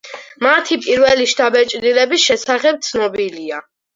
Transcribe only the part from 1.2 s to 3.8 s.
შთაბეჭდილების შესახებ ცნობილია.